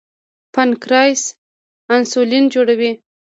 پانکریاس 0.53 1.21
انسولین 1.95 2.45
جوړوي. 2.53 2.91